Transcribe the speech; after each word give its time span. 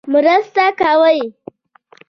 مرسته 0.13 0.65
کوي. 0.79 1.19